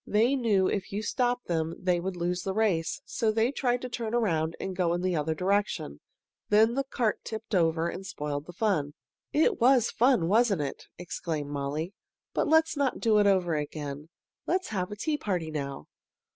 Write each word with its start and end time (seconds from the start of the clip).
They 0.07 0.35
knew 0.35 0.67
if 0.67 0.91
you 0.91 1.03
stopped 1.03 1.45
them 1.45 1.75
they 1.77 1.99
would 1.99 2.15
lose 2.15 2.41
the 2.41 2.55
race, 2.55 3.03
so 3.05 3.31
they 3.31 3.51
tried 3.51 3.83
to 3.83 3.87
turn 3.89 4.15
around 4.15 4.55
and 4.59 4.75
go 4.75 4.95
in 4.95 5.01
the 5.03 5.15
other 5.15 5.35
direction. 5.35 5.99
Then 6.49 6.73
the 6.73 6.85
cart 6.85 7.23
tipped 7.23 7.53
over 7.53 7.87
and 7.87 8.03
spoiled 8.03 8.47
the 8.47 8.51
fun." 8.51 8.95
"It 9.31 9.61
was 9.61 9.91
fun, 9.91 10.27
wasn't 10.27 10.61
it?" 10.63 10.87
exclaimed 10.97 11.51
Molly. 11.51 11.93
"But 12.33 12.47
let's 12.47 12.75
not 12.75 12.99
do 12.99 13.19
it 13.19 13.27
over 13.27 13.53
again. 13.53 14.09
Let's 14.47 14.69
have 14.69 14.89
a 14.91 14.95
tea 14.95 15.17
party 15.19 15.51
now." 15.51 15.85